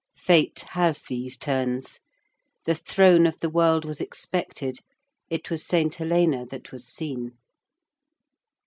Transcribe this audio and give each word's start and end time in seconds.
Fate 0.17 0.61
has 0.69 1.03
these 1.03 1.37
turns; 1.37 1.99
the 2.65 2.73
throne 2.73 3.27
of 3.27 3.39
the 3.39 3.51
world 3.51 3.85
was 3.85 4.01
expected; 4.01 4.79
it 5.29 5.51
was 5.51 5.63
Saint 5.63 5.93
Helena 5.93 6.43
that 6.47 6.71
was 6.71 6.87
seen. 6.87 7.33